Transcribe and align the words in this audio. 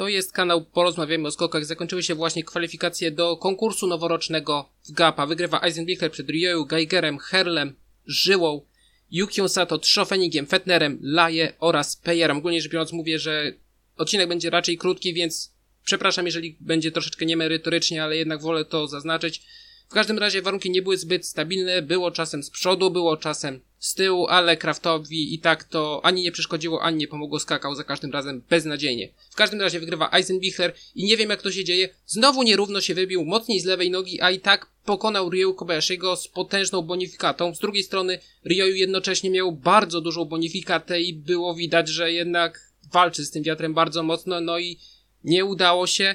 To 0.00 0.08
jest 0.08 0.32
kanał 0.32 0.64
Porozmawiamy 0.64 1.28
o 1.28 1.30
skokach. 1.30 1.64
Zakończyły 1.64 2.02
się 2.02 2.14
właśnie 2.14 2.44
kwalifikacje 2.44 3.10
do 3.10 3.36
konkursu 3.36 3.86
noworocznego 3.86 4.68
w 4.88 4.92
GAPA. 4.92 5.26
Wygrywa 5.26 5.60
Eisenbichler 5.62 6.10
przed 6.10 6.30
Ryoyu, 6.30 6.66
Geigerem, 6.66 7.18
Herlem, 7.18 7.74
Żyłą, 8.06 8.66
Yukią 9.10 9.48
Sato, 9.48 9.78
Trzofenigiem, 9.78 10.46
Fetnerem, 10.46 10.98
Laje 11.02 11.52
oraz 11.58 11.96
Pejerem. 11.96 12.36
Ogólnie 12.36 12.62
rzecz 12.62 12.72
biorąc 12.72 12.92
mówię, 12.92 13.18
że 13.18 13.52
odcinek 13.96 14.28
będzie 14.28 14.50
raczej 14.50 14.78
krótki, 14.78 15.14
więc 15.14 15.54
przepraszam, 15.84 16.26
jeżeli 16.26 16.56
będzie 16.60 16.92
troszeczkę 16.92 17.26
niemerytorycznie, 17.26 18.04
ale 18.04 18.16
jednak 18.16 18.42
wolę 18.42 18.64
to 18.64 18.86
zaznaczyć. 18.86 19.42
W 19.90 19.92
każdym 19.92 20.18
razie 20.18 20.42
warunki 20.42 20.70
nie 20.70 20.82
były 20.82 20.96
zbyt 20.96 21.26
stabilne, 21.26 21.82
było 21.82 22.10
czasem 22.10 22.42
z 22.42 22.50
przodu, 22.50 22.90
było 22.90 23.16
czasem 23.16 23.60
z 23.78 23.94
tyłu, 23.94 24.26
ale 24.26 24.56
Kraftowi 24.56 25.34
i 25.34 25.38
tak 25.38 25.64
to 25.64 26.00
ani 26.04 26.22
nie 26.22 26.32
przeszkodziło, 26.32 26.82
ani 26.82 26.96
nie 26.96 27.08
pomogło, 27.08 27.40
skakał 27.40 27.74
za 27.74 27.84
każdym 27.84 28.10
razem 28.10 28.42
beznadziejnie. 28.50 29.08
W 29.30 29.36
każdym 29.36 29.60
razie 29.60 29.80
wygrywa 29.80 30.10
Eisenbichler 30.12 30.74
i 30.94 31.04
nie 31.04 31.16
wiem 31.16 31.30
jak 31.30 31.42
to 31.42 31.52
się 31.52 31.64
dzieje, 31.64 31.88
znowu 32.06 32.42
nierówno 32.42 32.80
się 32.80 32.94
wybił, 32.94 33.24
mocniej 33.24 33.60
z 33.60 33.64
lewej 33.64 33.90
nogi, 33.90 34.20
a 34.20 34.30
i 34.30 34.40
tak 34.40 34.66
pokonał 34.84 35.30
Ryu 35.30 35.54
Kobayashiego 35.54 36.16
z 36.16 36.28
potężną 36.28 36.82
bonifikatą. 36.82 37.54
Z 37.54 37.58
drugiej 37.58 37.82
strony 37.82 38.18
Ryu 38.44 38.74
jednocześnie 38.74 39.30
miał 39.30 39.52
bardzo 39.52 40.00
dużą 40.00 40.24
bonifikatę 40.24 41.00
i 41.00 41.14
było 41.14 41.54
widać, 41.54 41.88
że 41.88 42.12
jednak 42.12 42.72
walczy 42.92 43.24
z 43.24 43.30
tym 43.30 43.42
wiatrem 43.42 43.74
bardzo 43.74 44.02
mocno, 44.02 44.40
no 44.40 44.58
i 44.58 44.78
nie 45.24 45.44
udało 45.44 45.86
się. 45.86 46.14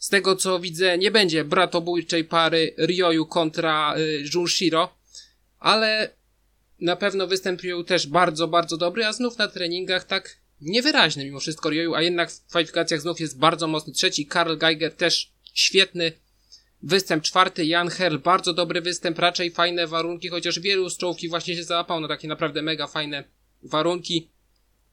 Z 0.00 0.08
tego 0.08 0.36
co 0.36 0.60
widzę, 0.60 0.98
nie 0.98 1.10
będzie 1.10 1.44
bratobójczej 1.44 2.24
pary 2.24 2.74
Ryoyu 2.78 3.26
kontra 3.26 3.94
y, 3.98 4.24
Junshiro, 4.34 4.96
ale 5.58 6.10
na 6.80 6.96
pewno 6.96 7.26
występ 7.26 7.60
Ryoyu 7.60 7.84
też 7.84 8.06
bardzo, 8.06 8.48
bardzo 8.48 8.76
dobry, 8.76 9.06
a 9.06 9.12
znów 9.12 9.38
na 9.38 9.48
treningach 9.48 10.04
tak 10.04 10.36
niewyraźny 10.60 11.24
mimo 11.24 11.40
wszystko 11.40 11.70
Ryoyu, 11.70 11.94
a 11.94 12.02
jednak 12.02 12.30
w 12.30 12.46
kwalifikacjach 12.46 13.00
znów 13.00 13.20
jest 13.20 13.38
bardzo 13.38 13.66
mocny. 13.66 13.92
Trzeci, 13.92 14.26
Karl 14.26 14.56
Geiger 14.56 14.94
też 14.94 15.32
świetny 15.54 16.12
występ. 16.82 17.24
Czwarty, 17.24 17.64
Jan 17.64 17.88
Herl, 17.88 18.18
bardzo 18.18 18.52
dobry 18.52 18.80
występ, 18.80 19.18
raczej 19.18 19.50
fajne 19.50 19.86
warunki, 19.86 20.28
chociaż 20.28 20.60
wielu 20.60 20.90
z 20.90 20.96
czołówki 20.96 21.28
właśnie 21.28 21.56
się 21.56 21.64
załapał 21.64 22.00
na 22.00 22.08
takie 22.08 22.28
naprawdę 22.28 22.62
mega 22.62 22.86
fajne 22.86 23.24
warunki. 23.62 24.28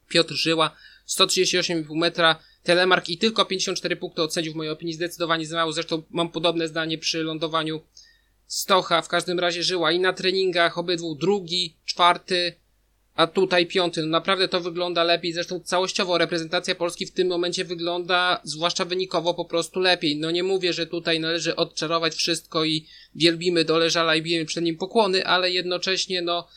Piotr 0.08 0.34
Żyła, 0.34 0.76
138,5 1.08 1.96
metra, 1.96 2.40
Telemark 2.68 3.10
i 3.10 3.18
tylko 3.18 3.46
54 3.46 3.96
punkty 3.96 4.22
od 4.22 4.34
sędziów 4.34 4.54
w 4.54 4.58
mojej 4.58 4.72
opinii 4.72 4.94
zdecydowanie 4.94 5.46
za 5.46 5.56
mało. 5.56 5.72
Zresztą 5.72 6.04
mam 6.10 6.30
podobne 6.30 6.68
zdanie 6.68 6.98
przy 6.98 7.24
lądowaniu 7.24 7.82
Stocha. 8.48 9.02
W 9.02 9.08
każdym 9.08 9.40
razie 9.40 9.64
żyła 9.64 9.92
i 9.92 10.00
na 10.00 10.14
treningach 10.14 10.78
obydwu 10.78 11.16
drugi, 11.16 11.76
czwarty, 11.86 12.54
a 13.16 13.28
tutaj 13.28 13.66
piąty. 13.66 14.02
No 14.02 14.08
naprawdę 14.08 14.48
to 14.48 14.62
wygląda 14.62 15.04
lepiej. 15.04 15.34
Zresztą 15.34 15.60
całościowo 15.60 16.18
reprezentacja 16.18 16.76
Polski 16.76 17.06
w 17.06 17.12
tym 17.12 17.28
momencie 17.28 17.66
wygląda, 17.66 18.42
zwłaszcza 18.44 18.86
wynikowo, 18.86 19.34
po 19.34 19.46
prostu 19.46 19.80
lepiej. 19.80 20.18
No 20.18 20.32
nie 20.32 20.44
mówię, 20.44 20.74
że 20.74 20.88
tutaj 20.88 21.20
należy 21.20 21.56
odczarować 21.56 22.16
wszystko 22.16 22.66
i 22.66 22.88
wielbimy 23.16 23.66
do 23.66 23.78
leżala 23.78 24.16
i 24.16 24.22
bijemy 24.22 24.46
przed 24.46 24.64
nim 24.64 24.78
pokłony, 24.78 25.26
ale 25.26 25.52
jednocześnie 25.52 26.22
no 26.22 26.48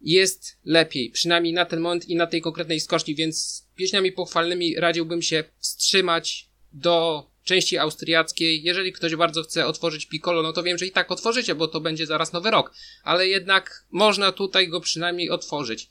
jest 0.00 0.58
lepiej, 0.64 1.10
przynajmniej 1.10 1.52
na 1.52 1.64
ten 1.64 1.80
moment 1.80 2.08
i 2.08 2.16
na 2.16 2.26
tej 2.26 2.40
konkretnej 2.40 2.80
skoczni, 2.80 3.14
więc 3.14 3.63
pieśniami 3.76 4.12
pochwalnymi 4.12 4.76
radziłbym 4.76 5.22
się 5.22 5.44
wstrzymać 5.58 6.48
do 6.72 7.26
części 7.44 7.78
austriackiej. 7.78 8.62
Jeżeli 8.62 8.92
ktoś 8.92 9.16
bardzo 9.16 9.42
chce 9.42 9.66
otworzyć 9.66 10.06
Piccolo, 10.06 10.42
no 10.42 10.52
to 10.52 10.62
wiem, 10.62 10.78
że 10.78 10.86
i 10.86 10.92
tak 10.92 11.10
otworzycie, 11.10 11.54
bo 11.54 11.68
to 11.68 11.80
będzie 11.80 12.06
zaraz 12.06 12.32
nowy 12.32 12.50
rok, 12.50 12.74
ale 13.02 13.28
jednak 13.28 13.84
można 13.90 14.32
tutaj 14.32 14.68
go 14.68 14.80
przynajmniej 14.80 15.30
otworzyć. 15.30 15.90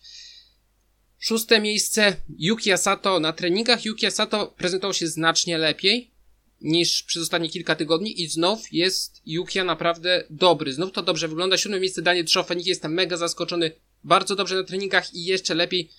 Szóste 1.20 1.60
miejsce 1.60 2.16
Yuki 2.40 2.72
Asato. 2.72 3.20
Na 3.20 3.34
treningach 3.34 3.86
Yuki 3.86 4.06
Asato 4.06 4.48
prezentował 4.48 4.94
się 4.94 5.08
znacznie 5.08 5.58
lepiej 5.58 6.12
niż 6.62 7.04
przez 7.04 7.24
ostatnie 7.24 7.50
kilka 7.50 7.76
tygodni 7.76 8.22
i 8.22 8.28
znów 8.28 8.74
jest 8.74 9.22
Yukia 9.26 9.64
naprawdę 9.64 10.24
dobry. 10.30 10.74
Znów 10.74 10.92
to 10.92 11.04
dobrze 11.04 11.28
wygląda. 11.28 11.58
Siódme 11.58 11.80
miejsce 11.80 12.02
Daniel 12.02 12.26
Trzofenik. 12.26 12.68
Jestem 12.68 12.94
mega 12.94 13.18
zaskoczony 13.18 13.72
bardzo 14.04 14.36
dobrze 14.36 14.56
na 14.56 14.64
treningach 14.64 15.14
i 15.14 15.26
jeszcze 15.26 15.54
lepiej 15.54 15.90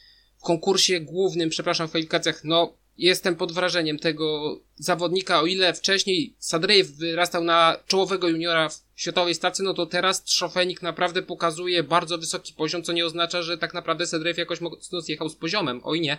konkursie 0.44 1.00
głównym, 1.00 1.50
przepraszam, 1.50 1.87
w 1.87 1.91
kwalifikacjach. 1.91 2.44
No, 2.44 2.72
jestem 2.99 3.37
pod 3.37 3.53
wrażeniem 3.53 3.99
tego 3.99 4.59
zawodnika. 4.77 5.41
O 5.41 5.47
ile 5.47 5.75
wcześniej 5.75 6.34
Sadrejew 6.38 6.91
wyrastał 6.91 7.44
na 7.44 7.77
czołowego 7.87 8.28
juniora 8.28 8.69
w 8.69 8.82
światowej 8.97 9.34
stacji, 9.34 9.65
no 9.65 9.75
to 9.75 9.87
teraz 9.87 10.25
Trzofenik 10.25 10.82
naprawdę 10.82 11.22
pokazuje 11.22 11.82
bardzo 11.82 12.19
wysoki 12.19 12.53
poziom, 12.53 12.82
co 12.82 12.93
nie 12.93 13.06
oznacza, 13.06 13.43
że 13.43 13.59
tak 13.59 13.75
naprawdę 13.75 14.06
Sadrejew 14.06 14.38
jakoś 14.38 14.60
mocno 14.60 15.00
zjechał 15.00 15.28
z 15.28 15.37
poziomem. 15.37 15.81
Oj 15.84 16.00
nie. 16.00 16.19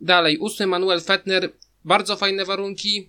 Dalej, 0.00 0.38
ósmy 0.38 0.66
Manuel 0.66 1.00
Fettner. 1.00 1.52
Bardzo 1.84 2.16
fajne 2.16 2.44
warunki, 2.44 3.08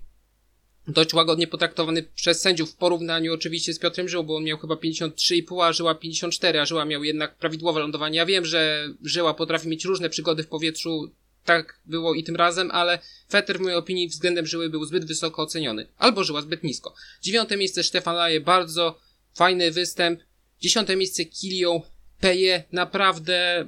dość 0.87 1.13
łagodnie 1.13 1.47
potraktowany 1.47 2.03
przez 2.03 2.41
sędziów 2.41 2.71
w 2.71 2.75
porównaniu 2.75 3.33
oczywiście 3.33 3.73
z 3.73 3.79
Piotrem 3.79 4.09
Żył, 4.09 4.23
bo 4.23 4.35
on 4.35 4.43
miał 4.43 4.57
chyba 4.57 4.75
53,5, 4.75 5.63
a 5.63 5.73
Żyła 5.73 5.95
54, 5.95 6.59
a 6.59 6.65
Żyła 6.65 6.85
miał 6.85 7.03
jednak 7.03 7.35
prawidłowe 7.35 7.79
lądowanie. 7.79 8.17
Ja 8.17 8.25
wiem, 8.25 8.45
że 8.45 8.89
Żyła 9.03 9.33
potrafi 9.33 9.67
mieć 9.67 9.85
różne 9.85 10.09
przygody 10.09 10.43
w 10.43 10.47
powietrzu, 10.47 11.11
tak 11.45 11.79
było 11.85 12.13
i 12.13 12.23
tym 12.23 12.35
razem, 12.35 12.71
ale 12.71 12.99
Fetter 13.29 13.57
w 13.57 13.61
mojej 13.61 13.77
opinii 13.77 14.07
względem 14.07 14.45
Żyły 14.45 14.69
był 14.69 14.85
zbyt 14.85 15.05
wysoko 15.05 15.41
oceniony, 15.41 15.87
albo 15.97 16.23
Żyła 16.23 16.41
zbyt 16.41 16.63
nisko. 16.63 16.95
Dziewiąte 17.21 17.57
miejsce 17.57 17.83
Stefan 17.83 18.15
Laje, 18.15 18.41
bardzo 18.41 18.99
fajny 19.33 19.71
występ. 19.71 20.19
Dziesiąte 20.61 20.95
miejsce 20.95 21.25
Kilio 21.25 21.81
Peje, 22.19 22.63
naprawdę 22.71 23.67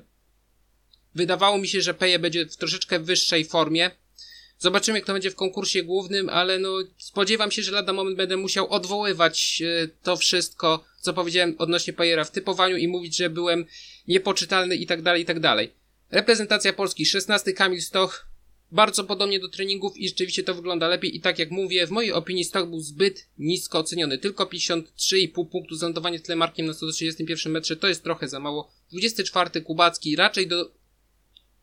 wydawało 1.16 1.58
mi 1.58 1.68
się, 1.68 1.82
że 1.82 1.94
Peje 1.94 2.20
będzie 2.20 2.46
w 2.46 2.58
troszeczkę 2.58 3.00
wyższej 3.00 3.46
formie. 3.46 3.92
Zobaczymy, 4.60 4.98
jak 4.98 5.08
to 5.08 5.14
będzie 5.14 5.32
w 5.32 5.36
konkursie 5.36 5.84
głównym, 5.84 6.30
ale 6.30 6.60
no, 6.60 6.78
spodziewam 6.98 7.52
się, 7.52 7.62
że 7.64 7.72
lada 7.72 7.94
moment 7.94 8.18
będę 8.18 8.38
musiał 8.38 8.70
odwoływać 8.70 9.62
e, 9.66 9.88
to 10.04 10.18
wszystko, 10.18 10.84
co 11.02 11.14
powiedziałem 11.14 11.56
odnośnie 11.58 11.94
Pajera 11.94 12.24
w 12.24 12.32
typowaniu 12.32 12.78
i 12.78 12.88
mówić, 12.88 13.18
że 13.18 13.30
byłem 13.30 13.66
niepoczytalny 14.08 14.76
i 14.76 14.86
tak 14.86 15.02
dalej, 15.02 15.22
i 15.22 15.26
tak 15.26 15.40
dalej. 15.40 15.74
Reprezentacja 16.12 16.74
Polski, 16.74 17.06
16 17.06 17.54
Kamil 17.54 17.82
Stoch, 17.82 18.28
bardzo 18.72 19.04
podobnie 19.04 19.40
do 19.40 19.50
treningów 19.50 19.98
i 19.98 20.08
rzeczywiście 20.08 20.44
to 20.44 20.56
wygląda 20.56 20.88
lepiej 20.88 21.16
i 21.16 21.22
tak 21.22 21.40
jak 21.40 21.52
mówię, 21.52 21.88
w 21.88 21.92
mojej 21.92 22.12
opinii 22.12 22.44
Stoch 22.44 22.70
był 22.70 22.80
zbyt 22.80 23.28
nisko 23.38 23.80
oceniony. 23.80 24.18
Tylko 24.18 24.46
53,5 24.46 25.50
punktu 25.50 25.76
z 25.76 25.82
lądowaniem 25.82 26.22
telemarkiem 26.22 26.66
na 26.66 26.74
131 26.74 27.54
metrze 27.54 27.76
to 27.76 27.88
jest 27.88 28.04
trochę 28.04 28.28
za 28.28 28.40
mało. 28.40 28.72
24 28.92 29.62
Kubacki, 29.62 30.16
raczej 30.16 30.48
do 30.48 30.72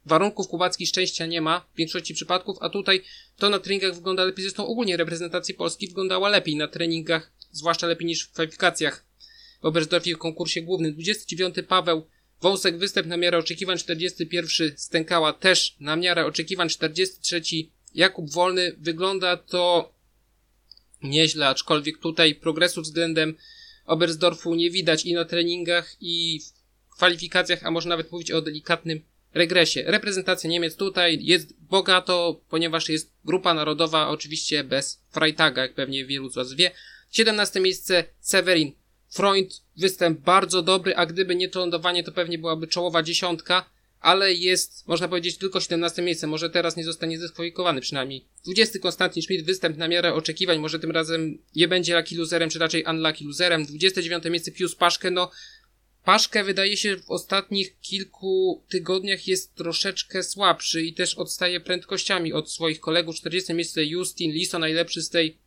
warunków 0.06 0.48
kubackich 0.48 0.88
szczęścia 0.88 1.26
nie 1.26 1.41
ma 1.41 1.60
w 1.60 1.76
większości 1.76 2.15
przypadków, 2.15 2.56
a 2.60 2.69
tutaj 2.69 3.03
to 3.37 3.50
na 3.50 3.59
treningach 3.59 3.94
wygląda 3.94 4.25
lepiej. 4.25 4.42
Zresztą 4.42 4.66
ogólnie 4.66 4.97
reprezentacja 4.97 5.54
Polski 5.54 5.88
wyglądała 5.88 6.28
lepiej 6.28 6.56
na 6.56 6.69
treningach, 6.69 7.32
zwłaszcza 7.53 7.87
lepiej 7.87 8.06
niż 8.06 8.25
w 8.25 8.32
kwalifikacjach 8.32 9.04
w 9.62 9.66
Oberstdorfie 9.66 10.14
w 10.14 10.19
konkursie 10.19 10.62
głównym. 10.62 10.93
29 10.93 11.54
Paweł 11.69 12.06
Wąsek 12.41 12.78
występ 12.78 13.06
na 13.06 13.16
miarę 13.16 13.38
oczekiwań, 13.38 13.78
41 13.78 14.72
Stękała 14.76 15.32
też 15.32 15.76
na 15.81 15.97
miarę 15.97 16.26
oczekiwań, 16.26 16.69
43 16.69 17.43
Jakub 17.94 18.31
Wolny. 18.31 18.76
Wygląda 18.78 19.37
to 19.37 19.93
nieźle, 21.03 21.48
aczkolwiek 21.48 21.98
tutaj 21.98 22.34
progresu 22.34 22.82
względem 22.82 23.34
Oberstdorfu 23.87 24.54
nie 24.54 24.70
widać 24.70 25.04
i 25.04 25.14
na 25.14 25.25
treningach 25.25 25.97
i 26.00 26.41
w 26.88 26.94
kwalifikacjach, 26.94 27.66
a 27.66 27.70
może 27.70 27.88
nawet 27.88 28.12
mówić 28.12 28.31
o 28.31 28.43
delikatnym 28.43 29.03
regresie. 29.34 29.84
Reprezentacja 29.86 30.50
Niemiec 30.50 30.76
tutaj 30.76 31.18
jest 31.22 31.54
bogato, 31.60 32.40
ponieważ 32.48 32.88
jest 32.88 33.12
grupa 33.24 33.54
narodowa, 33.54 34.08
oczywiście 34.08 34.64
bez 34.64 35.02
Freitaga, 35.10 35.62
jak 35.62 35.74
pewnie 35.74 36.04
wielu 36.04 36.28
z 36.28 36.34
Was 36.34 36.52
wie. 36.52 36.70
17 37.10 37.60
miejsce 37.60 38.04
Severin 38.20 38.72
Freund, 39.08 39.62
występ 39.76 40.20
bardzo 40.20 40.62
dobry, 40.62 40.96
a 40.96 41.06
gdyby 41.06 41.34
nie 41.34 41.48
to 41.48 41.60
lądowanie, 41.60 42.04
to 42.04 42.12
pewnie 42.12 42.38
byłaby 42.38 42.66
czołowa 42.66 43.02
dziesiątka, 43.02 43.70
ale 44.00 44.34
jest, 44.34 44.88
można 44.88 45.08
powiedzieć, 45.08 45.38
tylko 45.38 45.60
17 45.60 46.02
miejsce. 46.02 46.26
Może 46.26 46.50
teraz 46.50 46.76
nie 46.76 46.84
zostanie 46.84 47.18
zdyskwalifikowany 47.18 47.80
przynajmniej. 47.80 48.24
20 48.44 48.78
Konstantin 48.78 49.22
Schmidt, 49.22 49.46
występ 49.46 49.76
na 49.76 49.88
miarę 49.88 50.14
oczekiwań, 50.14 50.58
może 50.58 50.78
tym 50.78 50.90
razem 50.90 51.38
nie 51.56 51.69
będzie 51.69 51.96
lucky 51.96 52.16
loserem, 52.16 52.50
czy 52.50 52.58
raczej 52.58 52.84
unlucky 52.84 53.25
loserem. 53.25 53.66
29 53.66 54.25
miejsce 54.25 54.52
Pius 54.52 54.75
Paszke, 54.75 55.10
no 55.10 55.30
Paszkę 56.04 56.44
wydaje 56.44 56.76
się 56.76 56.96
w 56.96 57.10
ostatnich 57.10 57.80
kilku 57.80 58.62
tygodniach 58.68 59.28
jest 59.28 59.54
troszeczkę 59.54 60.22
słabszy 60.22 60.82
i 60.82 60.94
też 60.94 61.14
odstaje 61.14 61.60
prędkościami 61.60 62.32
od 62.32 62.50
swoich 62.50 62.80
kolegów. 62.80 63.16
40 63.16 63.54
miejsce 63.54 63.84
Justin 63.84 64.32
Liso, 64.32 64.58
najlepszy 64.58 65.02
z 65.02 65.10
tej 65.10 65.38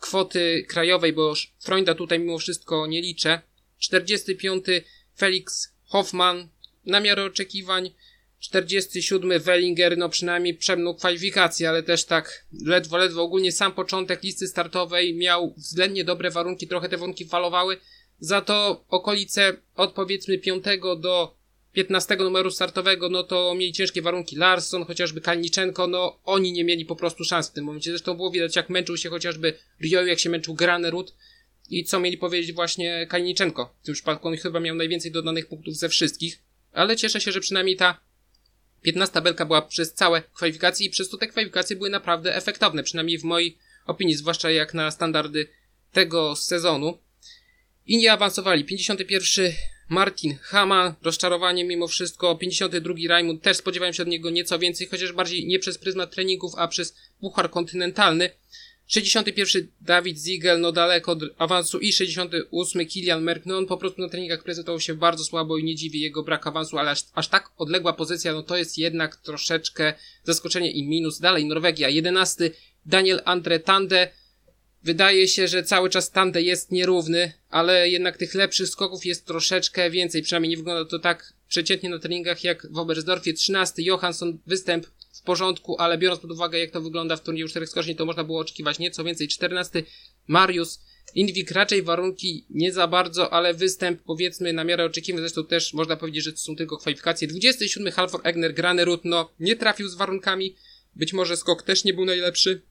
kwoty 0.00 0.64
krajowej, 0.68 1.12
bo 1.12 1.34
Freunda 1.58 1.94
tutaj 1.94 2.18
mimo 2.18 2.38
wszystko 2.38 2.86
nie 2.86 3.02
liczę. 3.02 3.40
45 3.78 4.64
Felix 5.16 5.72
Hoffman, 5.84 6.48
na 6.86 7.00
miarę 7.00 7.24
oczekiwań. 7.24 7.90
47 8.38 9.40
Wellinger, 9.40 9.98
no 9.98 10.08
przynajmniej 10.08 10.54
przemnął 10.54 10.94
kwalifikację, 10.94 11.68
ale 11.68 11.82
też 11.82 12.04
tak 12.04 12.46
ledwo, 12.64 12.96
ledwo. 12.96 13.22
Ogólnie 13.22 13.52
sam 13.52 13.72
początek 13.72 14.22
listy 14.22 14.48
startowej 14.48 15.14
miał 15.14 15.54
względnie 15.56 16.04
dobre 16.04 16.30
warunki, 16.30 16.68
trochę 16.68 16.88
te 16.88 16.96
warunki 16.96 17.24
falowały, 17.24 17.76
za 18.18 18.40
to 18.40 18.84
okolice 18.88 19.56
od 19.74 19.92
powiedzmy 19.92 20.38
5 20.38 20.64
do 20.98 21.36
15 21.72 22.16
numeru 22.16 22.50
startowego, 22.50 23.08
no 23.08 23.22
to 23.22 23.54
mieli 23.54 23.72
ciężkie 23.72 24.02
warunki. 24.02 24.36
Larson, 24.36 24.84
chociażby 24.84 25.20
Kalniczenko, 25.20 25.86
no 25.86 26.18
oni 26.24 26.52
nie 26.52 26.64
mieli 26.64 26.84
po 26.84 26.96
prostu 26.96 27.24
szans 27.24 27.48
w 27.48 27.52
tym 27.52 27.64
momencie. 27.64 27.90
Zresztą 27.90 28.14
było 28.14 28.30
widać, 28.30 28.56
jak 28.56 28.70
męczył 28.70 28.96
się 28.96 29.10
chociażby 29.10 29.54
Rioju, 29.80 30.06
jak 30.06 30.18
się 30.18 30.30
męczył 30.30 30.54
Granerud 30.54 31.14
i 31.70 31.84
co 31.84 32.00
mieli 32.00 32.18
powiedzieć 32.18 32.52
właśnie 32.52 33.06
Kalniczenko. 33.10 33.74
W 33.82 33.86
tym 33.86 33.94
przypadku 33.94 34.28
on 34.28 34.36
chyba 34.36 34.60
miał 34.60 34.76
najwięcej 34.76 35.10
dodanych 35.10 35.48
punktów 35.48 35.76
ze 35.76 35.88
wszystkich, 35.88 36.42
ale 36.72 36.96
cieszę 36.96 37.20
się, 37.20 37.32
że 37.32 37.40
przynajmniej 37.40 37.76
ta 37.76 38.00
15 38.82 39.20
belka 39.20 39.44
była 39.46 39.62
przez 39.62 39.92
całe 39.92 40.22
kwalifikacje 40.22 40.86
i 40.86 40.90
przez 40.90 41.08
to 41.08 41.16
te 41.16 41.26
kwalifikacje 41.26 41.76
były 41.76 41.90
naprawdę 41.90 42.36
efektowne, 42.36 42.82
przynajmniej 42.82 43.18
w 43.18 43.24
mojej 43.24 43.58
opinii, 43.86 44.14
zwłaszcza 44.14 44.50
jak 44.50 44.74
na 44.74 44.90
standardy 44.90 45.48
tego 45.92 46.36
sezonu. 46.36 46.98
I 47.86 47.98
nie 47.98 48.12
awansowali. 48.12 48.64
51 48.64 49.52
Martin 49.88 50.36
Hama, 50.42 50.94
rozczarowanie 51.02 51.64
mimo 51.64 51.88
wszystko. 51.88 52.36
52 52.36 52.94
Raimund, 53.08 53.42
też 53.42 53.56
spodziewałem 53.56 53.94
się 53.94 54.02
od 54.02 54.08
niego 54.08 54.30
nieco 54.30 54.58
więcej, 54.58 54.86
chociaż 54.86 55.12
bardziej 55.12 55.46
nie 55.46 55.58
przez 55.58 55.78
pryzmat 55.78 56.14
treningów, 56.14 56.52
a 56.56 56.68
przez 56.68 56.96
puchar 57.20 57.50
kontynentalny. 57.50 58.30
61 58.86 59.68
Dawid 59.80 60.18
Ziegel, 60.18 60.60
no 60.60 60.72
daleko 60.72 61.12
od 61.12 61.22
awansu 61.38 61.78
i 61.78 61.92
68 61.92 62.86
Kilian 62.86 63.22
Merck, 63.22 63.46
no 63.46 63.58
on 63.58 63.66
po 63.66 63.76
prostu 63.76 64.02
na 64.02 64.08
treningach 64.08 64.42
prezentował 64.42 64.80
się 64.80 64.94
bardzo 64.94 65.24
słabo 65.24 65.58
i 65.58 65.64
nie 65.64 65.74
dziwi 65.74 66.00
jego 66.00 66.22
brak 66.22 66.46
awansu, 66.46 66.78
ale 66.78 66.90
aż, 66.90 67.04
aż 67.14 67.28
tak 67.28 67.50
odległa 67.56 67.92
pozycja, 67.92 68.32
no 68.32 68.42
to 68.42 68.56
jest 68.56 68.78
jednak 68.78 69.16
troszeczkę 69.16 69.94
zaskoczenie 70.24 70.70
i 70.70 70.88
minus. 70.88 71.20
Dalej 71.20 71.44
Norwegia, 71.44 71.88
11 71.88 72.50
Daniel 72.86 73.22
Andre 73.24 73.60
Tande, 73.60 74.08
Wydaje 74.86 75.28
się, 75.28 75.48
że 75.48 75.62
cały 75.62 75.90
czas 75.90 76.10
Tande 76.10 76.42
jest 76.42 76.72
nierówny, 76.72 77.32
ale 77.50 77.88
jednak 77.88 78.16
tych 78.16 78.34
lepszych 78.34 78.68
skoków 78.68 79.06
jest 79.06 79.26
troszeczkę 79.26 79.90
więcej. 79.90 80.22
Przynajmniej 80.22 80.50
nie 80.50 80.56
wygląda 80.56 80.90
to 80.90 80.98
tak 80.98 81.32
przeciętnie 81.48 81.90
na 81.90 81.98
treningach 81.98 82.44
jak 82.44 82.66
w 82.70 82.78
Oberstdorfie. 82.78 83.34
13 83.34 83.82
Johansson, 83.82 84.38
występ 84.46 84.86
w 85.12 85.22
porządku, 85.22 85.76
ale 85.78 85.98
biorąc 85.98 86.20
pod 86.20 86.30
uwagę 86.30 86.58
jak 86.58 86.70
to 86.70 86.80
wygląda 86.80 87.16
w 87.16 87.22
turnieju 87.22 87.48
czterech 87.48 87.68
skoczni, 87.68 87.96
to 87.96 88.06
można 88.06 88.24
było 88.24 88.40
oczekiwać 88.40 88.78
nieco 88.78 89.04
więcej. 89.04 89.28
14 89.28 89.82
Marius, 90.26 90.80
Indwik 91.14 91.50
raczej 91.50 91.82
warunki 91.82 92.46
nie 92.50 92.72
za 92.72 92.86
bardzo, 92.86 93.32
ale 93.32 93.54
występ 93.54 94.02
powiedzmy 94.02 94.52
na 94.52 94.64
miarę 94.64 94.84
oczekiwań, 94.84 95.20
zresztą 95.20 95.44
też 95.44 95.74
można 95.74 95.96
powiedzieć, 95.96 96.24
że 96.24 96.32
to 96.32 96.38
są 96.38 96.56
tylko 96.56 96.76
kwalifikacje. 96.76 97.28
27 97.28 97.92
Halfor 97.92 98.20
Egner, 98.24 98.54
Granerud, 98.54 99.04
no 99.04 99.30
nie 99.40 99.56
trafił 99.56 99.88
z 99.88 99.94
warunkami, 99.94 100.56
być 100.96 101.12
może 101.12 101.36
skok 101.36 101.62
też 101.62 101.84
nie 101.84 101.94
był 101.94 102.04
najlepszy, 102.04 102.62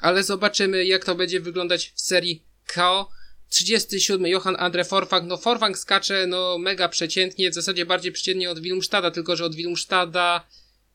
ale 0.00 0.22
zobaczymy 0.22 0.84
jak 0.84 1.04
to 1.04 1.14
będzie 1.14 1.40
wyglądać 1.40 1.92
w 1.94 2.00
serii 2.00 2.42
KO. 2.74 3.10
37 3.48 4.26
Johan 4.26 4.56
Andre 4.58 4.84
Forfang, 4.84 5.28
no 5.28 5.36
Forfang 5.36 5.78
skacze 5.78 6.26
no 6.26 6.58
mega 6.58 6.88
przeciętnie, 6.88 7.50
w 7.50 7.54
zasadzie 7.54 7.86
bardziej 7.86 8.12
przeciętnie 8.12 8.50
od 8.50 8.60
Wilmstada, 8.60 9.10
tylko 9.10 9.36
że 9.36 9.44
od 9.44 9.54
Wilmstada 9.54 10.46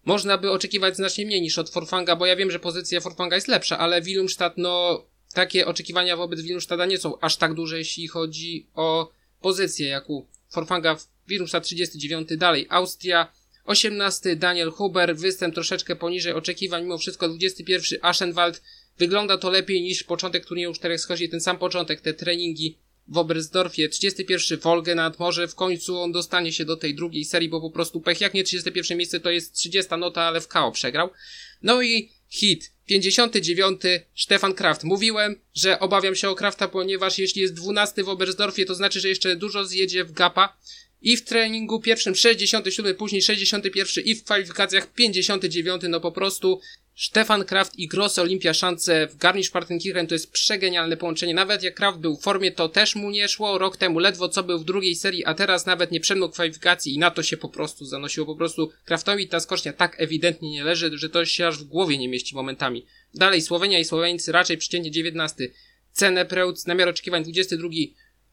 można 0.06 0.38
by 0.38 0.52
oczekiwać 0.52 0.96
znacznie 0.96 1.26
mniej 1.26 1.42
niż 1.42 1.60
od 1.60 1.70
Forfanga, 1.70 2.16
bo 2.16 2.26
ja 2.26 2.36
wiem, 2.36 2.52
że 2.52 2.60
pozycja 2.60 3.00
Forfanga 3.00 3.36
jest 3.36 3.48
lepsza, 3.48 3.78
ale 3.78 4.02
Wilmstad, 4.02 4.58
no 4.58 5.06
takie 5.34 5.68
oczekiwania 5.68 6.18
wobec 6.18 6.42
Wilmstada 6.42 6.86
nie 6.86 6.98
są 6.98 7.20
aż 7.20 7.38
tak 7.38 7.54
duże, 7.54 7.78
jeśli 7.78 8.08
chodzi 8.08 8.68
o 8.74 9.12
pozycję, 9.42 9.88
jak 9.88 10.10
u 10.10 10.28
Forfanga 10.50 10.96
w 10.96 11.08
Wilmstad 11.28 11.64
39, 11.64 12.30
dalej 12.38 12.68
Austria 12.70 13.32
18 13.66 14.36
Daniel 14.36 14.72
Huber, 14.72 15.16
występ 15.16 15.54
troszeczkę 15.54 15.96
poniżej 15.96 16.34
oczekiwań, 16.34 16.84
mimo 16.84 16.98
wszystko 16.98 17.30
21 17.30 18.00
Aschenwald, 18.02 18.62
Wygląda 18.98 19.38
to 19.38 19.50
lepiej 19.50 19.82
niż 19.82 20.04
początek 20.04 20.46
turnieju 20.46 20.74
czterech 20.74 21.02
schodzi, 21.02 21.30
ten 21.30 21.42
sam 21.42 21.58
początek, 21.58 22.02
te 22.02 22.14
treningi 22.14 22.78
w 23.08 23.18
Oberstdorfie. 23.18 23.90
31 23.90 24.60
Wolgenat, 24.60 25.20
może 25.20 25.48
w 25.48 25.56
końcu 25.56 26.00
on 26.00 26.12
dostanie 26.12 26.54
się 26.54 26.66
do 26.66 26.78
tej 26.78 26.96
drugiej 26.96 27.26
serii, 27.26 27.50
bo 27.50 27.62
po 27.62 27.72
prostu 27.72 28.02
pech, 28.02 28.22
jak 28.22 28.34
nie 28.34 28.44
31 28.44 28.98
miejsce, 28.98 29.20
to 29.20 29.32
jest 29.32 29.54
30 29.54 29.92
nota, 29.98 30.22
ale 30.22 30.42
w 30.42 30.48
KO 30.48 30.72
przegrał. 30.72 31.10
No 31.64 31.82
i 31.82 32.10
hit. 32.30 32.72
59 32.86 33.82
Stefan 34.16 34.54
Kraft. 34.54 34.84
Mówiłem, 34.84 35.40
że 35.54 35.80
obawiam 35.80 36.16
się 36.16 36.30
o 36.30 36.36
Krafta, 36.36 36.68
ponieważ 36.68 37.18
jeśli 37.18 37.42
jest 37.42 37.54
12 37.54 38.04
w 38.04 38.10
Oberstdorfie, 38.10 38.66
to 38.66 38.76
znaczy, 38.76 39.00
że 39.00 39.10
jeszcze 39.10 39.36
dużo 39.36 39.66
zjedzie 39.66 40.04
w 40.04 40.12
gapa. 40.12 40.58
I 41.02 41.18
w 41.18 41.24
treningu 41.24 41.80
pierwszym 41.80 42.16
67, 42.16 42.96
później 42.96 43.22
61 43.22 44.04
i 44.04 44.16
w 44.16 44.24
kwalifikacjach 44.24 44.94
59, 44.94 45.82
no 45.90 46.00
po 46.00 46.12
prostu 46.12 46.62
Stefan 46.96 47.46
Kraft 47.46 47.80
i 47.80 47.88
Gross 47.88 48.20
Olimpia 48.20 48.54
szance 48.54 49.08
w 49.08 49.18
Garmisch-Partenkirchen 49.18 50.08
to 50.08 50.16
jest 50.16 50.32
przegenialne 50.32 50.98
połączenie. 50.98 51.34
Nawet 51.34 51.64
jak 51.64 51.76
Kraft 51.76 52.00
był 52.00 52.18
w 52.18 52.22
formie, 52.22 52.52
to 52.52 52.70
też 52.70 52.96
mu 52.96 53.12
nie 53.12 53.28
szło. 53.28 53.58
Rok 53.58 53.78
temu 53.78 54.00
ledwo 54.00 54.30
co 54.30 54.44
był 54.44 54.60
w 54.60 54.66
drugiej 54.66 54.96
serii, 54.96 55.26
a 55.26 55.34
teraz 55.34 55.66
nawet 55.66 55.92
nie 55.92 56.00
przemnął 56.00 56.30
kwalifikacji 56.30 56.94
i 56.94 56.98
na 56.98 57.12
to 57.12 57.24
się 57.24 57.38
po 57.38 57.50
prostu 57.50 57.86
zanosiło. 57.86 58.26
Po 58.26 58.36
prostu 58.36 58.72
Kraftowi 58.86 59.28
ta 59.28 59.40
skocznia 59.40 59.74
tak 59.74 60.02
ewidentnie 60.02 60.52
nie 60.52 60.64
leży, 60.64 60.98
że 60.98 61.10
to 61.10 61.26
się 61.26 61.48
aż 61.48 61.58
w 61.58 61.64
głowie 61.64 61.98
nie 61.98 62.08
mieści 62.08 62.36
momentami. 62.36 62.86
Dalej 63.14 63.42
Słowenia 63.42 63.80
i 63.80 63.86
Słoweńcy 63.86 64.32
raczej 64.32 64.58
przeciętnie 64.58 64.92
19. 64.92 65.48
Cenę 65.92 66.26
Preutz, 66.26 66.66
namiar 66.66 66.90
oczekiwań 66.90 67.24
22. 67.24 67.70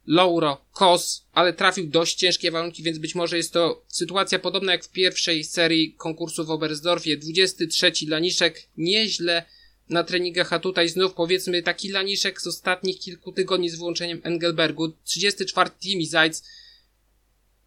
Lauro, 0.07 0.65
Kos, 0.73 1.27
ale 1.33 1.53
trafił 1.53 1.87
dość 1.87 2.15
ciężkie 2.15 2.51
warunki, 2.51 2.83
więc 2.83 2.99
być 2.99 3.15
może 3.15 3.37
jest 3.37 3.53
to 3.53 3.85
sytuacja 3.89 4.39
podobna 4.39 4.73
jak 4.73 4.85
w 4.85 4.91
pierwszej 4.91 5.45
serii 5.45 5.95
konkursu 5.95 6.45
w 6.45 6.51
Oberstdorfie. 6.51 7.17
23 7.17 7.93
Laniszek, 8.09 8.69
nieźle 8.77 9.45
na 9.89 10.05
treningach, 10.05 10.53
a 10.53 10.59
tutaj 10.59 10.89
znów 10.89 11.15
powiedzmy 11.15 11.63
taki 11.63 11.89
Laniszek 11.89 12.41
z 12.41 12.47
ostatnich 12.47 12.99
kilku 12.99 13.33
tygodni 13.33 13.71
z 13.71 13.77
wyłączeniem 13.77 14.21
Engelbergu. 14.23 14.93
34 15.05 15.71
Timi 15.81 16.07
Zajc. 16.07 16.43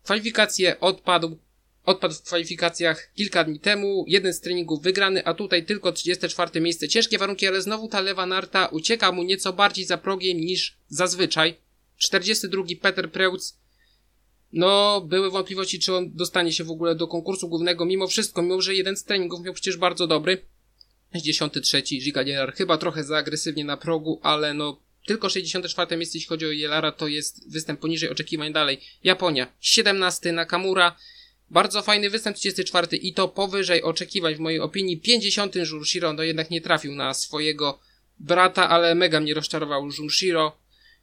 Kwalifikacje 0.03 0.79
odpadł, 0.79 1.37
odpadł 1.85 2.13
w 2.13 2.21
kwalifikacjach 2.21 3.11
kilka 3.13 3.43
dni 3.43 3.59
temu, 3.59 4.05
jeden 4.07 4.33
z 4.33 4.41
treningów 4.41 4.81
wygrany, 4.81 5.25
a 5.25 5.33
tutaj 5.33 5.65
tylko 5.65 5.91
34 5.91 6.61
miejsce. 6.61 6.87
Ciężkie 6.87 7.17
warunki, 7.17 7.47
ale 7.47 7.61
znowu 7.61 7.87
ta 7.87 8.01
lewa 8.01 8.25
narta 8.25 8.65
ucieka 8.67 9.11
mu 9.11 9.23
nieco 9.23 9.53
bardziej 9.53 9.85
za 9.85 9.97
progiem 9.97 10.37
niż 10.37 10.77
zazwyczaj. 10.89 11.64
42 11.97 12.63
Peter 12.81 13.11
Preutz. 13.11 13.57
No, 14.53 15.01
były 15.01 15.31
wątpliwości, 15.31 15.79
czy 15.79 15.95
on 15.95 16.15
dostanie 16.15 16.51
się 16.51 16.63
w 16.63 16.71
ogóle 16.71 16.95
do 16.95 17.07
konkursu 17.07 17.49
głównego. 17.49 17.85
Mimo 17.85 18.07
wszystko, 18.07 18.41
mimo 18.41 18.61
że 18.61 18.75
jeden 18.75 18.97
z 18.97 19.03
treningów 19.03 19.41
miał 19.41 19.53
przecież 19.53 19.77
bardzo 19.77 20.07
dobry. 20.07 20.45
63 21.13 21.81
Giga 21.81 22.21
Jelar, 22.21 22.53
chyba 22.53 22.77
trochę 22.77 23.03
za 23.03 23.17
agresywnie 23.17 23.65
na 23.65 23.77
progu, 23.77 24.19
ale 24.23 24.53
no, 24.53 24.81
tylko 25.05 25.29
64 25.29 25.97
miejsce, 25.97 26.17
jeśli 26.17 26.29
chodzi 26.29 26.45
o 26.45 26.51
Jelara, 26.51 26.91
to 26.91 27.07
jest 27.07 27.51
występ 27.51 27.79
poniżej 27.79 28.09
oczekiwań 28.09 28.53
dalej. 28.53 28.81
Japonia, 29.03 29.53
17 29.61 30.31
Nakamura. 30.31 30.95
Bardzo 31.49 31.81
fajny 31.81 32.09
występ, 32.09 32.37
34 32.37 32.97
i 32.97 33.13
to 33.13 33.27
powyżej 33.27 33.83
oczekiwań 33.83 34.35
w 34.35 34.39
mojej 34.39 34.59
opinii. 34.59 34.97
50 34.97 35.55
Jurshiro, 35.55 36.13
no 36.13 36.23
jednak 36.23 36.51
nie 36.51 36.61
trafił 36.61 36.95
na 36.95 37.13
swojego 37.13 37.79
brata, 38.19 38.69
ale 38.69 38.95
mega 38.95 39.19
mnie 39.19 39.33
rozczarował 39.33 39.89
Jurshiro. 39.97 40.57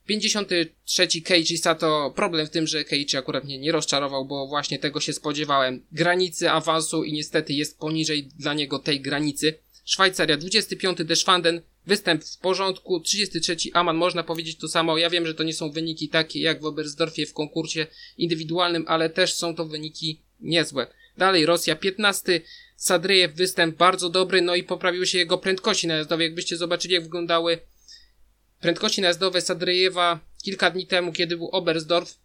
53 0.07 1.23
Keiji 1.25 1.59
Sato, 1.59 2.13
problem 2.17 2.47
w 2.47 2.51
tym, 2.51 2.67
że 2.67 2.85
Keiichi 2.85 3.17
akurat 3.17 3.45
mnie 3.45 3.59
nie 3.59 3.73
rozczarował, 3.73 4.25
bo 4.25 4.47
właśnie 4.47 4.79
tego 4.79 5.01
się 5.01 5.13
spodziewałem. 5.13 5.83
Granicy 5.93 6.51
awansu 6.51 7.05
i 7.05 7.13
niestety 7.13 7.53
jest 7.53 7.79
poniżej 7.79 8.29
dla 8.39 8.55
niego 8.55 8.79
tej 8.79 9.01
granicy. 9.01 9.55
Szwajcaria 9.85 10.37
25 10.37 10.99
Deschwanden, 11.05 11.63
występ 11.87 12.25
w 12.25 12.39
porządku, 12.39 13.01
33 13.01 13.57
Aman, 13.73 13.97
można 13.97 14.23
powiedzieć 14.23 14.57
to 14.57 14.69
samo. 14.69 14.99
Ja 14.99 15.11
wiem, 15.11 15.27
że 15.27 15.35
to 15.35 15.43
nie 15.43 15.55
są 15.55 15.71
wyniki 15.71 16.09
takie 16.09 16.41
jak 16.41 16.61
w 16.61 16.65
Oberstdorfie 16.65 17.27
w 17.27 17.33
konkursie 17.33 17.87
indywidualnym, 18.19 18.85
ale 18.89 19.11
też 19.11 19.35
są 19.35 19.55
to 19.55 19.65
wyniki 19.65 20.21
niezłe. 20.41 20.87
Dalej 21.19 21.47
Rosja 21.47 21.77
15, 21.77 22.41
Sadryjew 22.77 23.35
występ 23.35 23.77
bardzo 23.77 24.11
dobry, 24.11 24.43
no 24.43 24.55
i 24.55 24.63
poprawiły 24.63 25.07
się 25.07 25.19
jego 25.19 25.39
prędkości 25.39 25.87
najazdowe. 25.87 26.25
Jakbyście 26.25 26.57
zobaczyli 26.57 26.95
jak 26.95 27.03
wyglądały 27.03 27.59
Prędkości 28.63 29.01
najazdowe 29.01 29.41
Sadrejewa 29.41 30.21
kilka 30.43 30.71
dni 30.71 30.87
temu, 30.87 31.13
kiedy 31.13 31.37
był 31.37 31.49
Oberstdorf, 31.49 32.19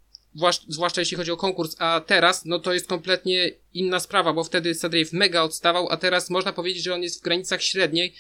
zwłaszcza 0.68 1.02
jeśli 1.02 1.18
chodzi 1.18 1.32
o 1.32 1.38
konkurs, 1.38 1.76
a 1.80 2.02
teraz, 2.08 2.46
no 2.46 2.60
to 2.60 2.74
jest 2.74 2.88
kompletnie 2.88 3.52
inna 3.74 4.00
sprawa, 4.00 4.34
bo 4.34 4.44
wtedy 4.44 4.76
Sadrejew 4.76 5.14
mega 5.14 5.42
odstawał, 5.42 5.90
a 5.90 5.98
teraz 5.98 6.30
można 6.30 6.54
powiedzieć, 6.54 6.84
że 6.84 6.94
on 6.94 7.04
jest 7.04 7.20
w 7.20 7.24
granicach 7.24 7.62
średniej 7.62 8.16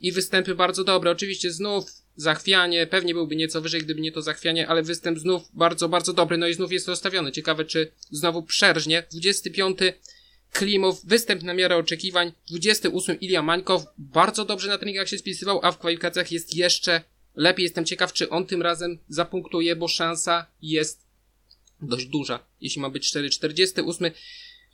i 0.00 0.12
występy 0.12 0.54
bardzo 0.54 0.84
dobre. 0.84 1.10
Oczywiście 1.10 1.52
znów 1.52 1.90
zachwianie, 2.16 2.86
pewnie 2.86 3.14
byłby 3.14 3.36
nieco 3.36 3.60
wyżej, 3.60 3.82
gdyby 3.82 4.00
nie 4.00 4.12
to 4.12 4.22
zachwianie, 4.22 4.68
ale 4.68 4.82
występ 4.82 5.18
znów 5.18 5.42
bardzo, 5.52 5.88
bardzo 5.88 6.12
dobry, 6.12 6.38
no 6.38 6.48
i 6.48 6.54
znów 6.54 6.72
jest 6.72 6.88
rozstawiony. 6.88 7.32
Ciekawe, 7.32 7.64
czy 7.64 7.92
znowu 8.10 8.42
przerżnie. 8.42 9.02
25 9.12 9.78
Klimow, 10.52 11.04
występ 11.04 11.42
na 11.42 11.54
miarę 11.54 11.76
oczekiwań. 11.76 12.32
28 12.48 13.20
Ilia 13.20 13.42
Mańkow, 13.42 13.82
bardzo 13.98 14.44
dobrze 14.44 14.68
na 14.68 14.78
treningach 14.78 15.08
się 15.08 15.18
spisywał, 15.18 15.60
a 15.62 15.72
w 15.72 15.78
kwalifikacjach 15.78 16.32
jest 16.32 16.56
jeszcze 16.56 17.02
lepiej. 17.34 17.64
Jestem 17.64 17.84
ciekaw, 17.84 18.12
czy 18.12 18.30
on 18.30 18.46
tym 18.46 18.62
razem 18.62 18.98
zapunktuje, 19.08 19.76
bo 19.76 19.88
szansa 19.88 20.46
jest 20.62 21.06
dość 21.82 22.06
duża. 22.06 22.38
Jeśli 22.60 22.82
ma 22.82 22.90
być 22.90 23.14
4,48. 23.14 24.10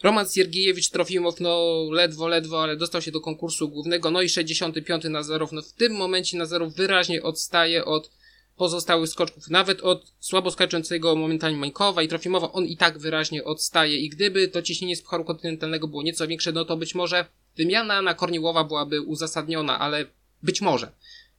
Roman 0.03 0.27
Siergiejewicz 0.29 0.91
Trofimow, 0.91 1.41
no 1.41 1.83
ledwo, 1.91 2.29
ledwo, 2.29 2.63
ale 2.63 2.77
dostał 2.77 3.03
się 3.03 3.13
do 3.13 3.21
konkursu 3.21 3.69
głównego. 3.69 4.11
No 4.11 4.23
i 4.23 4.29
65 4.29 5.05
Nazarow. 5.05 5.53
No 5.53 5.63
w 5.63 5.73
tym 5.73 5.93
momencie 5.93 6.39
Nazarow 6.39 6.75
wyraźnie 6.75 7.23
odstaje 7.23 7.85
od 7.85 8.11
pozostałych 8.57 9.09
skoczków, 9.09 9.49
nawet 9.49 9.81
od 9.81 10.13
słabo 10.21 10.51
skaczącego 10.51 11.17
momentami 11.17 11.57
Mańkowa 11.57 12.03
i 12.03 12.09
Trofimowa, 12.09 12.53
on 12.53 12.65
i 12.65 12.77
tak 12.77 12.99
wyraźnie 12.99 13.45
odstaje 13.45 13.97
i 13.97 14.09
gdyby 14.09 14.49
to 14.49 14.63
ciśnienie 14.63 14.97
z 14.97 15.03
Pucharu 15.03 15.25
Kontynentalnego 15.25 15.89
było 15.89 16.03
nieco 16.03 16.27
większe, 16.27 16.53
no 16.53 16.65
to 16.65 16.77
być 16.77 16.95
może 16.95 17.27
wymiana 17.57 18.03
na 18.03 18.15
Korniłowa 18.15 18.65
byłaby 18.65 19.01
uzasadniona, 19.01 19.79
ale 19.79 20.07
być 20.43 20.61
może. 20.61 20.93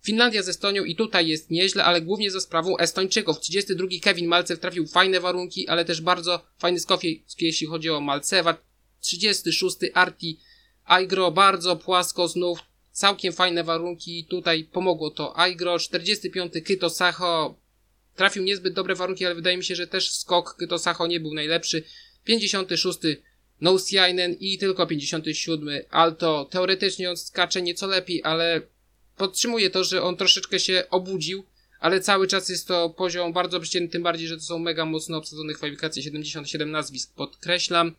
Finlandia 0.04 0.44
z 0.44 0.50
Estonią 0.50 0.84
i 0.84 0.96
tutaj 0.96 1.27
jest 1.27 1.51
nieźle, 1.51 1.84
ale 1.84 2.01
głównie 2.01 2.32
za 2.32 2.39
sprawą 2.39 2.77
Estończyków. 2.77 3.39
32 3.39 3.88
Kevin 4.01 4.27
Malcew 4.27 4.60
trafił 4.60 4.88
fajne 4.88 5.20
warunki, 5.20 5.68
ale 5.68 5.86
też 5.86 6.01
bardzo 6.01 6.46
fajny 6.60 6.80
skok, 6.80 7.01
jeśli 7.39 7.68
chodzi 7.68 7.89
o 7.89 8.01
Malcewa. 8.01 8.58
36 9.00 9.77
Arti 9.94 10.39
Aigro 10.86 11.32
bardzo 11.32 11.75
płasko 11.75 12.27
znów, 12.27 12.60
całkiem 12.92 13.34
fajne 13.34 13.63
warunki, 13.63 14.25
tutaj 14.30 14.63
pomogło 14.63 15.12
to 15.12 15.39
Aigro. 15.39 15.80
45 15.80 16.54
Kyto 16.66 16.89
Sacho 16.89 17.60
trafił 18.16 18.44
niezbyt 18.44 18.74
dobre 18.74 18.96
warunki, 18.96 19.25
ale 19.25 19.36
wydaje 19.36 19.58
mi 19.58 19.63
się, 19.63 19.75
że 19.75 19.88
też 19.88 20.12
skok 20.12 20.56
Kyto 20.56 20.80
Sacho 20.80 21.08
nie 21.08 21.20
był 21.20 21.34
najlepszy. 21.34 21.84
56 22.24 23.00
Nousiainen 23.62 24.34
i 24.39 24.58
tylko 24.58 24.88
57 24.88 25.70
Alto. 25.89 26.48
Teoretycznie 26.51 27.10
on 27.10 27.18
skacze 27.18 27.62
nieco 27.62 27.88
lepiej, 27.88 28.22
ale 28.24 28.62
podtrzymuje 29.18 29.70
to, 29.70 29.84
że 29.84 30.04
on 30.04 30.18
troszeczkę 30.18 30.60
się 30.60 30.84
obudził, 30.90 31.44
ale 31.80 32.02
cały 32.02 32.28
czas 32.28 32.50
jest 32.50 32.68
to 32.68 32.90
poziom 32.90 33.34
bardzo 33.34 33.60
przeciętny, 33.60 33.90
tym 33.90 34.04
bardziej, 34.04 34.28
że 34.28 34.38
to 34.38 34.44
są 34.44 34.60
mega 34.60 34.86
mocno 34.86 35.18
obsadzone 35.18 35.54
kwalifikacje, 35.54 36.04
77 36.04 36.72
nazwisk, 36.72 37.14
podkreślam. 37.16 37.96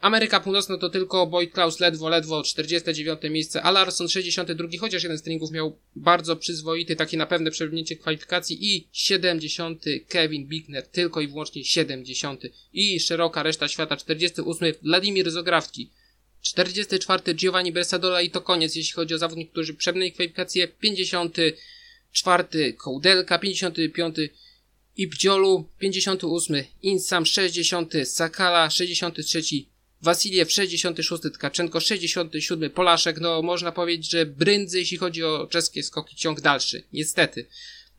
Ameryka 0.00 0.40
Północna 0.40 0.78
to 0.78 0.88
tylko 0.88 1.26
Boyd 1.26 1.52
Klaus 1.52 1.80
ledwo, 1.80 2.08
ledwo 2.08 2.42
49 2.42 3.20
miejsce, 3.30 3.62
a 3.62 3.70
Larson 3.70 4.08
62, 4.08 4.68
chociaż 4.80 5.02
jeden 5.02 5.18
z 5.18 5.22
treningów 5.22 5.50
miał 5.50 5.78
bardzo 5.96 6.36
przyzwoity, 6.36 6.96
takie 6.96 7.16
na 7.16 7.26
pewne 7.26 7.50
przebiegnięcie 7.50 7.96
kwalifikacji 7.96 8.74
i 8.74 8.88
70 8.92 9.84
Kevin 10.08 10.46
Bickner, 10.46 10.86
tylko 10.86 11.20
i 11.20 11.28
wyłącznie 11.28 11.64
70 11.64 12.42
i 12.72 13.00
szeroka 13.00 13.42
reszta 13.42 13.68
świata 13.68 13.96
48 13.96 14.74
Wladimir 14.82 15.30
Zograwski 15.30 15.90
44 16.48 17.34
Giovanni 17.34 17.72
Bersadola 17.72 18.22
i 18.22 18.30
to 18.30 18.40
koniec, 18.40 18.76
jeśli 18.76 18.92
chodzi 18.92 19.14
o 19.14 19.18
zawodników, 19.18 19.52
którzy 19.52 19.74
przebrnęli 19.74 20.12
kwalifikację. 20.12 20.68
54 20.68 22.72
Kołdelka, 22.72 23.38
55 23.38 24.16
Ibdziolu, 24.96 25.68
58 25.78 26.56
Insam, 26.82 27.26
60 27.26 27.92
Sakala, 28.04 28.70
63 28.70 29.42
Wasiliew, 30.02 30.52
66 30.52 31.22
Tkaczenko, 31.34 31.80
67 31.80 32.70
Polaszek. 32.70 33.20
No 33.20 33.42
można 33.42 33.72
powiedzieć, 33.72 34.10
że 34.10 34.26
brędzy, 34.26 34.78
jeśli 34.78 34.96
chodzi 34.96 35.24
o 35.24 35.46
czeskie 35.50 35.82
skoki, 35.82 36.16
ciąg 36.16 36.40
dalszy. 36.40 36.82
Niestety. 36.92 37.46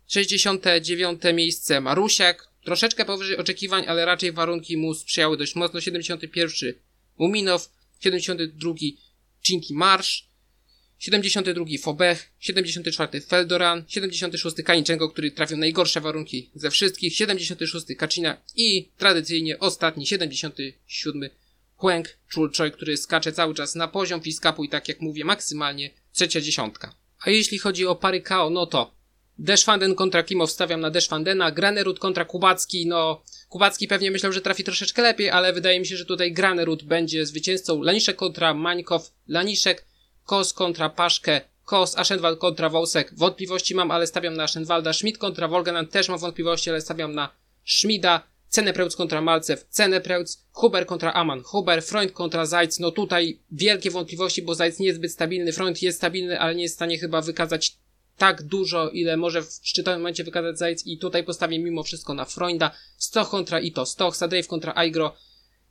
69 0.08 1.22
miejsce 1.34 1.82
Marusiak, 1.82 2.50
troszeczkę 2.64 3.06
powyżej 3.06 3.38
oczekiwań, 3.38 3.86
ale 3.88 4.06
raczej 4.06 4.32
warunki 4.32 4.78
mu 4.78 4.94
sprzyjały 4.94 5.38
dość 5.38 5.56
mocno. 5.56 5.82
71 5.82 6.74
Muminow, 7.18 7.70
72 8.00 8.74
Cinki 9.42 9.74
Marsz, 9.74 10.30
72 11.00 11.66
Fobech, 11.82 12.32
74 12.40 13.22
Feldoran, 13.22 13.84
76 13.88 14.56
Kaniczenko, 14.66 15.10
który 15.10 15.32
trafił 15.32 15.58
najgorsze 15.58 16.02
warunki 16.02 16.52
ze 16.56 16.72
wszystkich, 16.72 17.16
76 17.16 17.86
Kaczyna 17.98 18.38
i 18.56 18.92
tradycyjnie 18.98 19.60
ostatni 19.60 20.08
77 20.08 21.30
Huang 21.76 22.18
Chulchoi, 22.34 22.72
który 22.72 22.98
skacze 22.98 23.34
cały 23.34 23.56
czas 23.56 23.76
na 23.76 23.88
poziom 23.88 24.22
Fiskapu 24.22 24.64
i 24.64 24.70
tak 24.70 24.88
jak 24.88 25.02
mówię 25.02 25.26
maksymalnie 25.26 25.90
trzecia 26.12 26.42
dziesiątka. 26.42 26.96
A 27.22 27.30
jeśli 27.30 27.58
chodzi 27.58 27.86
o 27.86 27.96
pary 27.96 28.22
KO, 28.22 28.50
no 28.50 28.66
to 28.66 29.00
Deszfanden 29.38 29.96
kontra 29.96 30.24
Klimow 30.24 30.52
stawiam 30.52 30.82
na 30.82 30.92
Deszfandena, 30.92 31.52
Granerud 31.52 32.00
kontra 32.00 32.26
Kubacki, 32.26 32.88
no 32.88 33.24
Kubacki 33.50 33.88
pewnie 33.88 34.12
myślał, 34.12 34.32
że 34.32 34.42
trafi 34.42 34.64
troszeczkę 34.64 35.02
lepiej, 35.02 35.30
ale 35.30 35.54
wydaje 35.54 35.80
mi 35.80 35.86
się, 35.86 35.98
że 35.98 36.06
tutaj 36.06 36.34
Granerud 36.34 36.84
będzie 36.84 37.26
zwycięzcą. 37.26 37.82
Laniszek 37.82 38.16
kontra 38.16 38.54
Mańkow, 38.54 39.12
Laniszek, 39.28 39.86
Kos 40.24 40.54
kontra 40.54 40.90
Paszkę, 40.90 41.42
Kos, 41.66 41.98
Aschenwald 41.98 42.40
kontra 42.40 42.70
Wąsek. 42.70 43.12
Wątpliwości 43.18 43.76
mam, 43.76 43.92
ale 43.92 44.08
stawiam 44.08 44.34
na 44.34 44.44
Aschenwalda. 44.44 44.94
Schmidt 44.94 45.18
kontra 45.18 45.48
Wolganan 45.48 45.88
też 45.88 46.10
mam 46.10 46.20
wątpliwości, 46.20 46.70
ale 46.70 46.82
stawiam 46.82 47.16
na 47.16 47.30
Schmida. 47.66 48.24
Cenepreutz 48.50 48.96
kontra 48.96 49.22
Malcew, 49.22 49.66
Cenepreutz, 49.70 50.38
Huber 50.52 50.86
kontra 50.86 51.14
Aman, 51.14 51.44
Huber, 51.44 51.84
Freund 51.84 52.12
kontra 52.12 52.46
Zajc, 52.46 52.80
no 52.80 52.92
tutaj 52.92 53.40
wielkie 53.52 53.92
wątpliwości, 53.92 54.42
bo 54.42 54.56
Zajc 54.56 54.80
nie 54.80 54.88
jest 54.88 55.00
zbyt 55.00 55.12
stabilny, 55.12 55.54
Freund 55.54 55.82
jest 55.82 55.98
stabilny, 55.98 56.40
ale 56.40 56.56
nie 56.56 56.64
jest 56.64 56.76
w 56.76 56.78
stanie 56.78 56.98
chyba 56.98 57.22
wykazać 57.22 57.78
tak 58.20 58.44
dużo, 58.44 58.90
ile 58.90 59.18
może 59.18 59.42
w 59.42 59.60
szczytowym 59.64 60.00
momencie 60.00 60.24
wykazać 60.24 60.58
Zajc 60.58 60.86
i 60.86 60.98
tutaj 60.98 61.24
postawię 61.24 61.60
mimo 61.60 61.84
wszystko 61.84 62.14
na 62.14 62.26
Freunda. 62.26 62.72
Stoch 62.98 63.30
kontra 63.30 63.60
Ito, 63.60 63.86
Stoch, 63.86 64.16
Sadrejew 64.16 64.48
kontra 64.48 64.74
Aigro. 64.76 65.16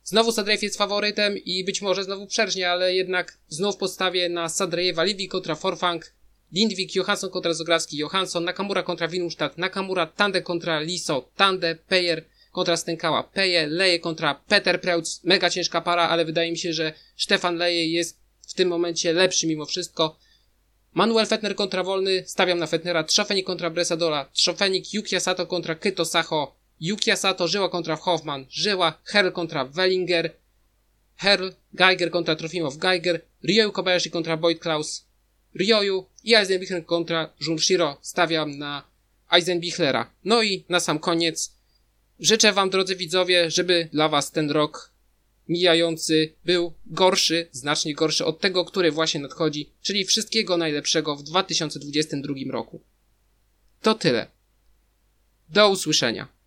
Znowu 0.03 0.31
Sadrejew 0.31 0.63
jest 0.63 0.77
faworytem 0.77 1.37
i 1.37 1.63
być 1.63 1.81
może 1.81 2.03
znowu 2.03 2.27
przerżnie, 2.27 2.69
ale 2.69 2.93
jednak 2.93 3.37
znów 3.47 3.77
postawię 3.77 4.29
na 4.29 4.49
Sadrejewa, 4.49 5.03
Lidwi 5.03 5.27
kontra 5.27 5.55
Forfang, 5.55 6.13
Lindwik, 6.51 6.95
Johansson 6.95 7.29
kontra 7.29 7.53
Zograwski, 7.53 7.97
Johansson, 7.97 8.43
Nakamura 8.43 8.83
kontra 8.83 9.07
Winumstadt, 9.07 9.57
Nakamura, 9.57 10.05
Tande 10.05 10.41
kontra 10.41 10.79
Liso, 10.79 11.29
Tande, 11.35 11.75
Peyer 11.75 12.25
kontra 12.51 12.77
Stękała, 12.77 13.23
Peje, 13.23 13.67
Leje 13.67 13.99
kontra 13.99 14.35
Peter 14.47 14.81
Preutz, 14.81 15.23
mega 15.23 15.49
ciężka 15.49 15.81
para, 15.81 16.09
ale 16.09 16.25
wydaje 16.25 16.51
mi 16.51 16.57
się, 16.57 16.73
że 16.73 16.93
Stefan 17.17 17.55
Leje 17.55 17.91
jest 17.91 18.19
w 18.47 18.53
tym 18.53 18.69
momencie 18.69 19.13
lepszy 19.13 19.47
mimo 19.47 19.65
wszystko. 19.65 20.17
Manuel 20.93 21.25
Fetner 21.25 21.55
kontra 21.55 21.83
Wolny, 21.83 22.23
stawiam 22.27 22.59
na 22.59 22.67
Fetnera, 22.67 23.03
Trzofenik 23.03 23.45
kontra 23.45 23.69
Bresadola, 23.69 24.29
Trzofenik, 24.33 24.93
Yuki 24.93 25.19
Sato 25.19 25.45
kontra 25.45 25.75
Kyto 25.75 26.05
Sacho, 26.05 26.55
Yuki 26.79 27.17
Sato, 27.17 27.47
Żyła 27.47 27.69
kontra 27.69 27.95
Hoffman, 27.95 28.45
Żyła, 28.49 28.93
Herl 29.03 29.31
kontra 29.31 29.65
Wellinger, 29.65 30.31
Herl, 31.15 31.51
Geiger 31.73 32.11
kontra 32.11 32.35
Trofimow, 32.35 32.77
Geiger, 32.77 33.21
Ryoyu 33.43 33.71
Kobayashi 33.71 34.09
kontra 34.11 34.37
Boyd 34.37 34.59
Klaus, 34.59 35.05
Ryoyu 35.59 36.05
i 36.23 36.35
Eisenbichler 36.35 36.85
kontra 36.85 37.29
Junshiro, 37.47 37.97
stawiam 38.01 38.57
na 38.57 38.83
Eisenbichlera. 39.31 40.11
No 40.25 40.43
i 40.43 40.65
na 40.69 40.79
sam 40.79 40.99
koniec, 40.99 41.51
życzę 42.19 42.53
wam 42.53 42.69
drodzy 42.69 42.95
widzowie, 42.95 43.51
żeby 43.51 43.89
dla 43.93 44.09
was 44.09 44.31
ten 44.31 44.51
rok 44.51 44.91
mijający 45.49 46.33
był 46.45 46.73
gorszy, 46.85 47.47
znacznie 47.51 47.93
gorszy 47.93 48.25
od 48.25 48.39
tego, 48.39 48.65
który 48.65 48.91
właśnie 48.91 49.19
nadchodzi, 49.19 49.69
czyli 49.81 50.05
wszystkiego 50.05 50.57
najlepszego 50.57 51.15
w 51.15 51.23
2022 51.23 52.33
roku. 52.51 52.81
To 53.81 53.95
tyle. 53.95 54.27
Do 55.49 55.69
usłyszenia. 55.69 56.38